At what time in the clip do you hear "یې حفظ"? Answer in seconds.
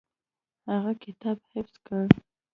1.41-1.75